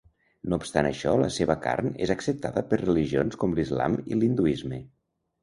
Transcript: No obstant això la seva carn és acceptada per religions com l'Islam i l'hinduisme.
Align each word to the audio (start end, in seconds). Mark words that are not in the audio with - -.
No 0.51 0.57
obstant 0.61 0.87
això 0.89 1.11
la 1.23 1.27
seva 1.35 1.55
carn 1.65 1.91
és 2.07 2.13
acceptada 2.15 2.65
per 2.73 2.81
religions 2.83 3.39
com 3.45 3.55
l'Islam 3.61 4.01
i 4.09 4.19
l'hinduisme. 4.21 4.83